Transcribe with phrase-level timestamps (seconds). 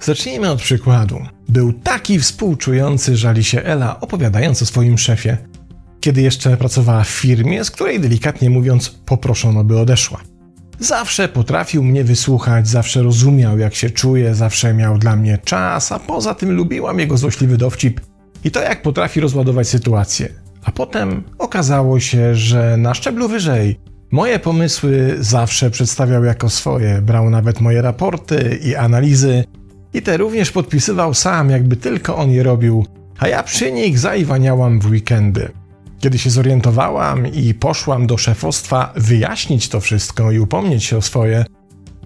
[0.00, 1.20] Zacznijmy od przykładu.
[1.48, 5.36] Był taki współczujący, żali się Ela, opowiadając o swoim szefie,
[6.00, 10.20] kiedy jeszcze pracowała w firmie, z której delikatnie mówiąc poproszono, by odeszła.
[10.78, 15.98] Zawsze potrafił mnie wysłuchać, zawsze rozumiał, jak się czuję, zawsze miał dla mnie czas, a
[15.98, 18.00] poza tym lubiłam jego złośliwy dowcip
[18.44, 20.28] i to, jak potrafi rozładować sytuację.
[20.64, 27.30] A potem okazało się, że na szczeblu wyżej moje pomysły zawsze przedstawiał jako swoje, brał
[27.30, 29.44] nawet moje raporty i analizy,
[29.94, 32.86] i te również podpisywał sam, jakby tylko on je robił,
[33.18, 35.48] a ja przy nich zaiwaniałam w weekendy.
[35.98, 41.44] Kiedy się zorientowałam i poszłam do szefostwa wyjaśnić to wszystko i upomnieć się o swoje,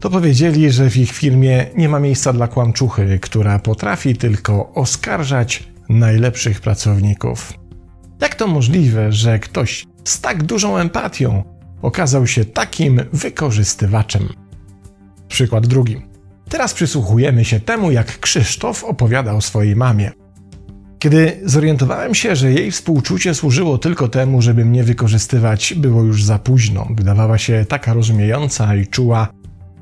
[0.00, 5.69] to powiedzieli, że w ich firmie nie ma miejsca dla kłamczuchy, która potrafi tylko oskarżać
[5.98, 7.52] najlepszych pracowników.
[8.20, 11.44] Jak to możliwe, że ktoś z tak dużą empatią
[11.82, 14.28] okazał się takim wykorzystywaczem?
[15.28, 16.02] Przykład drugi.
[16.48, 20.10] Teraz przysłuchujemy się temu, jak Krzysztof opowiada o swojej mamie.
[20.98, 26.38] Kiedy zorientowałem się, że jej współczucie służyło tylko temu, żeby mnie wykorzystywać, było już za
[26.38, 26.88] późno.
[26.90, 29.28] Wydawała się taka rozumiejąca i czuła,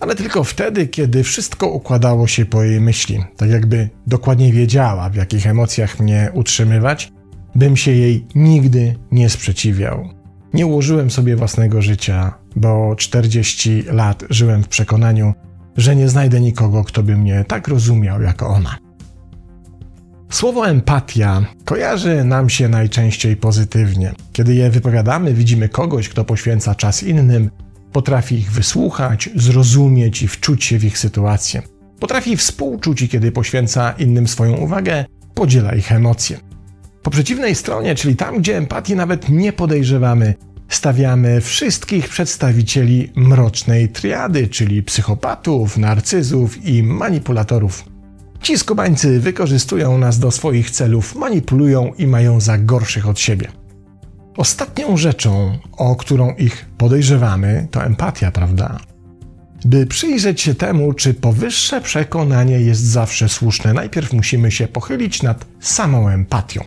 [0.00, 5.14] ale tylko wtedy, kiedy wszystko układało się po jej myśli, tak jakby dokładnie wiedziała, w
[5.14, 7.12] jakich emocjach mnie utrzymywać,
[7.54, 10.08] bym się jej nigdy nie sprzeciwiał.
[10.54, 15.34] Nie ułożyłem sobie własnego życia, bo 40 lat żyłem w przekonaniu,
[15.76, 18.78] że nie znajdę nikogo, kto by mnie tak rozumiał jako ona.
[20.30, 24.12] Słowo empatia kojarzy nam się najczęściej pozytywnie.
[24.32, 27.50] Kiedy je wypowiadamy, widzimy kogoś, kto poświęca czas innym,
[27.92, 31.62] potrafi ich wysłuchać, zrozumieć i wczuć się w ich sytuację.
[32.00, 36.38] Potrafi współczuć i kiedy poświęca innym swoją uwagę, podziela ich emocje.
[37.02, 40.34] Po przeciwnej stronie, czyli tam, gdzie empatii nawet nie podejrzewamy,
[40.68, 47.84] stawiamy wszystkich przedstawicieli mrocznej triady, czyli psychopatów, narcyzów i manipulatorów.
[48.40, 53.59] Ci skubańcy wykorzystują nas do swoich celów, manipulują i mają za gorszych od siebie.
[54.36, 58.80] Ostatnią rzeczą, o którą ich podejrzewamy, to empatia, prawda?
[59.64, 65.46] By przyjrzeć się temu, czy powyższe przekonanie jest zawsze słuszne, najpierw musimy się pochylić nad
[65.60, 66.64] samą empatią.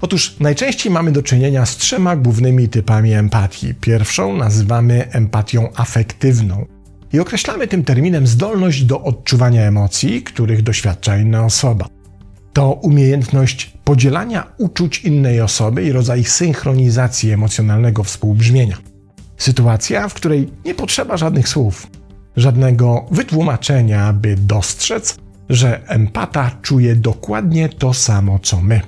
[0.00, 3.74] Otóż najczęściej mamy do czynienia z trzema głównymi typami empatii.
[3.74, 6.66] Pierwszą nazywamy empatią afektywną
[7.12, 11.86] i określamy tym terminem zdolność do odczuwania emocji, których doświadcza inna osoba.
[12.52, 18.76] To umiejętność podzielania uczuć innej osoby i rodzaj synchronizacji emocjonalnego współbrzmienia.
[19.36, 21.86] Sytuacja, w której nie potrzeba żadnych słów,
[22.36, 25.16] żadnego wytłumaczenia, by dostrzec,
[25.48, 28.80] że empata czuje dokładnie to samo co my.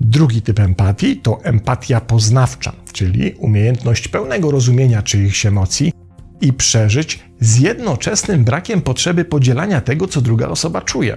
[0.00, 5.92] Drugi typ empatii to empatia poznawcza, czyli umiejętność pełnego rozumienia czyichś emocji
[6.40, 11.16] i przeżyć z jednoczesnym brakiem potrzeby podzielania tego, co druga osoba czuje.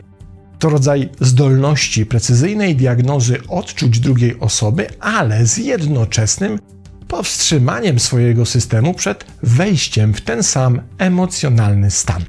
[0.59, 6.59] To rodzaj zdolności precyzyjnej diagnozy odczuć drugiej osoby, ale z jednoczesnym
[7.07, 12.23] powstrzymaniem swojego systemu przed wejściem w ten sam emocjonalny stan.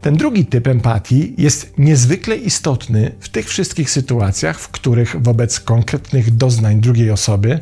[0.00, 6.36] Ten drugi typ empatii jest niezwykle istotny w tych wszystkich sytuacjach, w których wobec konkretnych
[6.36, 7.60] doznań drugiej osoby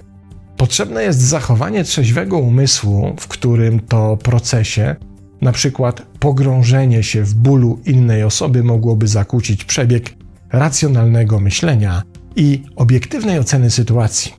[0.56, 4.97] potrzebne jest zachowanie trzeźwego umysłu, w którym to procesie
[5.40, 10.14] na przykład pogrążenie się w bólu innej osoby mogłoby zakłócić przebieg
[10.52, 12.02] racjonalnego myślenia
[12.36, 14.32] i obiektywnej oceny sytuacji.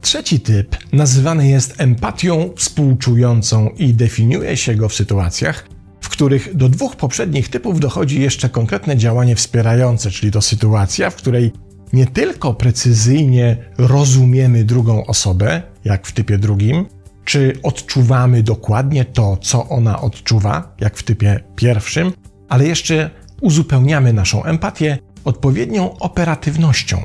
[0.00, 5.68] Trzeci typ nazywany jest empatią współczującą i definiuje się go w sytuacjach,
[6.00, 11.16] w których do dwóch poprzednich typów dochodzi jeszcze konkretne działanie wspierające, czyli to sytuacja, w
[11.16, 11.52] której
[11.92, 16.86] nie tylko precyzyjnie rozumiemy drugą osobę, jak w typie drugim,
[17.28, 22.12] czy odczuwamy dokładnie to, co ona odczuwa, jak w typie pierwszym,
[22.48, 27.02] ale jeszcze uzupełniamy naszą empatię odpowiednią operatywnością,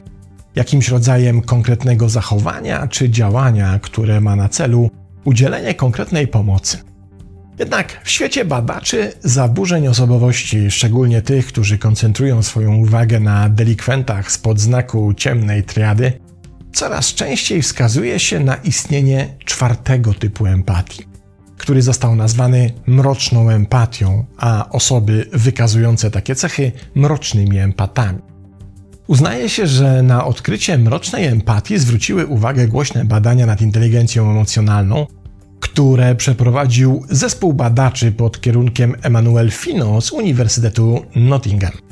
[0.56, 4.90] jakimś rodzajem konkretnego zachowania czy działania, które ma na celu
[5.24, 6.78] udzielenie konkretnej pomocy.
[7.60, 14.60] Jednak w świecie badaczy zaburzeń osobowości, szczególnie tych, którzy koncentrują swoją uwagę na delikwentach spod
[14.60, 16.14] znaku ciemnej triady,
[16.74, 21.04] coraz częściej wskazuje się na istnienie czwartego typu empatii,
[21.58, 28.20] który został nazwany mroczną empatią, a osoby wykazujące takie cechy mrocznymi empatami.
[29.08, 35.08] Uznaje się, że na odkrycie mrocznej empatii zwróciły uwagę głośne badania nad inteligencją emocjonalną,
[35.60, 41.83] które przeprowadził zespół badaczy pod kierunkiem Emmanuel Fino z Uniwersytetu Nottingham.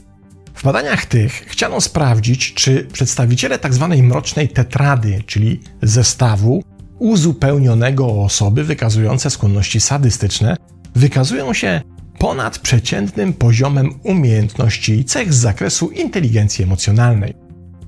[0.61, 3.87] W badaniach tych chciano sprawdzić, czy przedstawiciele tzw.
[3.89, 6.63] Tak mrocznej tetrady, czyli zestawu
[6.99, 10.57] uzupełnionego o osoby wykazujące skłonności sadystyczne,
[10.95, 11.81] wykazują się
[12.19, 17.33] ponad przeciętnym poziomem umiejętności i cech z zakresu inteligencji emocjonalnej,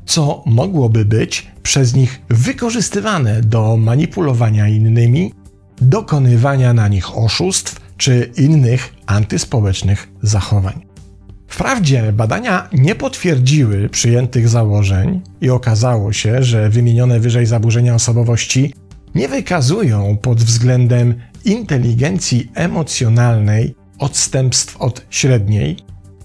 [0.05, 5.33] co mogłoby być przez nich wykorzystywane do manipulowania innymi,
[5.81, 10.92] dokonywania na nich oszustw czy innych antyspołecznych zachowań.
[11.53, 18.73] Wprawdzie badania nie potwierdziły przyjętych założeń i okazało się, że wymienione wyżej zaburzenia osobowości
[19.15, 21.15] nie wykazują pod względem
[21.45, 25.77] inteligencji emocjonalnej odstępstw od średniej,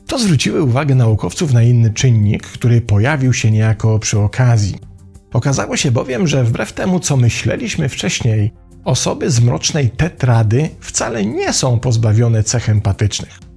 [0.07, 4.77] to zwróciły uwagę naukowców na inny czynnik, który pojawił się niejako przy okazji.
[5.33, 8.53] Okazało się bowiem, że wbrew temu, co myśleliśmy wcześniej,
[8.85, 13.48] osoby z mrocznej tetrady wcale nie są pozbawione cech empatycznych.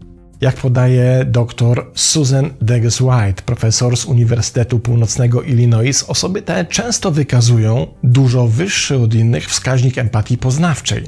[0.42, 8.48] Jak podaje dr Susan Degges-White, profesor z Uniwersytetu Północnego Illinois, osoby te często wykazują dużo
[8.48, 11.04] wyższy od innych wskaźnik empatii poznawczej.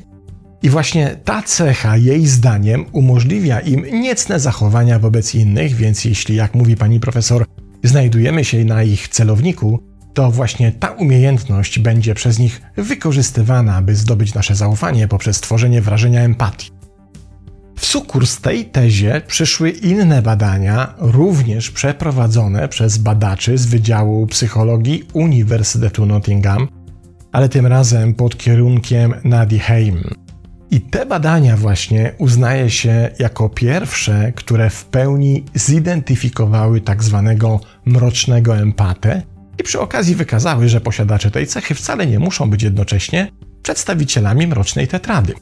[0.64, 6.56] I właśnie ta cecha, jej zdaniem, umożliwia im niecne zachowania wobec innych, więc jeśli, jak
[6.56, 7.46] mówi pani profesor,
[7.84, 9.80] znajdujemy się na ich celowniku,
[10.14, 16.22] to właśnie ta umiejętność będzie przez nich wykorzystywana, by zdobyć nasze zaufanie poprzez tworzenie wrażenia
[16.22, 16.73] empatii.
[17.76, 26.06] W sukurs tej tezie przyszły inne badania, również przeprowadzone przez badaczy z Wydziału Psychologii Uniwersytetu
[26.06, 26.68] Nottingham,
[27.32, 30.04] ale tym razem pod kierunkiem Nadie Heim.
[30.72, 38.58] I te badania właśnie uznaje się jako pierwsze, które w pełni zidentyfikowały tak zwanego mrocznego
[38.58, 39.22] empatę
[39.60, 43.32] i przy okazji wykazały, że posiadacze tej cechy wcale nie muszą być jednocześnie
[43.64, 45.34] przedstawicielami mrocznej tetrady.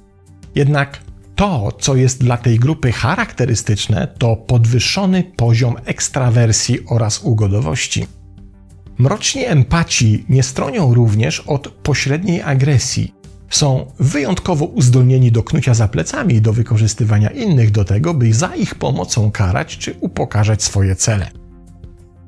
[0.55, 0.99] Jednak
[1.41, 8.07] to, co jest dla tej grupy charakterystyczne, to podwyższony poziom ekstrawersji oraz ugodowości.
[8.97, 13.13] Mroczni empaci nie stronią również od pośredniej agresji.
[13.49, 18.55] Są wyjątkowo uzdolnieni do knucia za plecami i do wykorzystywania innych do tego, by za
[18.55, 21.31] ich pomocą karać czy upokarzać swoje cele.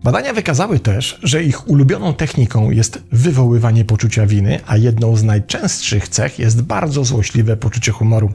[0.04, 6.07] Badania wykazały też, że ich ulubioną techniką jest wywoływanie poczucia winy, a jedną z najczęstszych
[6.07, 8.33] cech jest bardzo złośliwe poczucie humoru.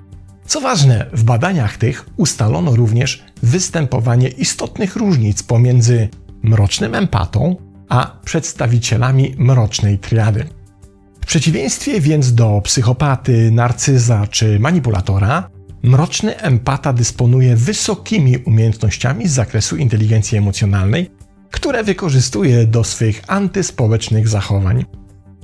[0.48, 6.08] Co ważne, w badaniach tych ustalono również występowanie istotnych różnic pomiędzy
[6.42, 7.56] mrocznym empatą
[7.88, 10.44] a przedstawicielami mrocznej triady.
[11.20, 15.50] W przeciwieństwie więc do psychopaty, narcyza czy manipulatora,
[15.82, 21.10] mroczny empata dysponuje wysokimi umiejętnościami z zakresu inteligencji emocjonalnej,
[21.50, 24.84] które wykorzystuje do swych antyspołecznych zachowań.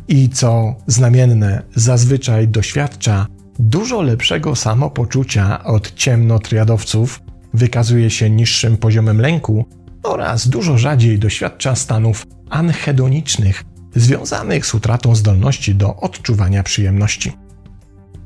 [0.08, 3.26] I co znamienne, zazwyczaj doświadcza
[3.58, 7.22] dużo lepszego samopoczucia od ciemnotriadowców,
[7.54, 9.64] wykazuje się niższym poziomem lęku
[10.02, 13.64] oraz dużo rzadziej doświadcza stanów anhedonicznych
[13.94, 17.32] związanych z utratą zdolności do odczuwania przyjemności.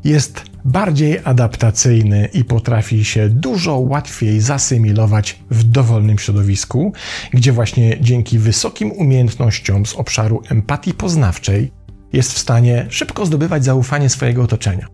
[0.04, 6.92] Jest bardziej adaptacyjny i potrafi się dużo łatwiej zasymilować w dowolnym środowisku,
[7.32, 11.72] gdzie właśnie dzięki wysokim umiejętnościom z obszaru empatii poznawczej
[12.12, 14.86] jest w stanie szybko zdobywać zaufanie swojego otoczenia.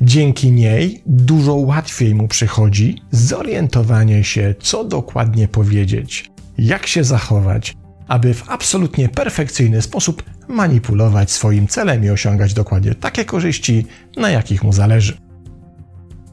[0.00, 7.74] Dzięki niej dużo łatwiej mu przychodzi zorientowanie się, co dokładnie powiedzieć, jak się zachować,
[8.08, 13.86] aby w absolutnie perfekcyjny sposób manipulować swoim celem i osiągać dokładnie takie korzyści,
[14.16, 15.16] na jakich mu zależy.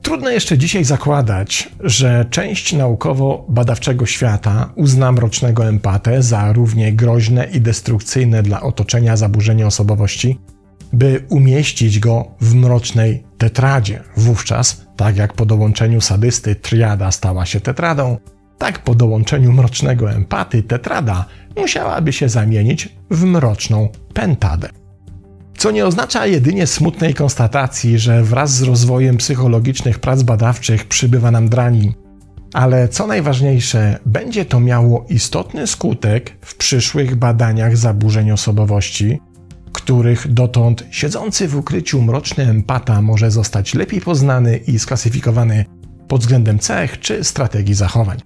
[0.01, 7.61] Trudno jeszcze dzisiaj zakładać, że część naukowo-badawczego świata uzna mrocznego empatę za równie groźne i
[7.61, 10.39] destrukcyjne dla otoczenia zaburzenie osobowości,
[10.93, 14.03] by umieścić go w mrocznej tetradzie.
[14.17, 18.17] Wówczas, tak jak po dołączeniu sadysty triada stała się tetradą,
[18.57, 21.25] tak po dołączeniu mrocznego empaty tetrada
[21.57, 24.69] musiałaby się zamienić w mroczną pentadę.
[25.57, 31.49] Co nie oznacza jedynie smutnej konstatacji, że wraz z rozwojem psychologicznych prac badawczych przybywa nam
[31.49, 31.93] drani,
[32.53, 39.19] ale co najważniejsze, będzie to miało istotny skutek w przyszłych badaniach zaburzeń osobowości,
[39.71, 45.65] których dotąd siedzący w ukryciu mroczny empata może zostać lepiej poznany i sklasyfikowany
[46.07, 48.19] pod względem cech czy strategii zachowań.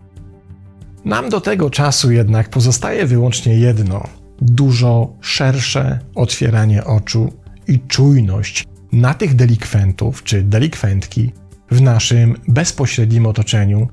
[1.06, 4.08] Nam do tego czasu jednak pozostaje wyłącznie jedno:
[4.42, 7.34] dużo szersze otwieranie oczu
[7.68, 11.32] i czujność na tych delikwentów czy delikwentki
[11.72, 13.88] w naszym bezpośrednim otoczeniu,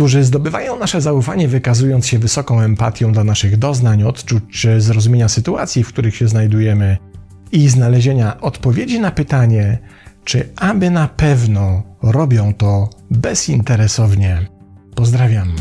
[0.00, 5.84] którzy zdobywają nasze zaufanie, wykazując się wysoką empatią dla naszych doznań, odczuć czy zrozumienia sytuacji,
[5.84, 6.96] w których się znajdujemy
[7.52, 9.78] i znalezienia odpowiedzi na pytanie,
[10.24, 14.46] czy aby na pewno robią to bezinteresownie.
[14.94, 15.52] Pozdrawiam.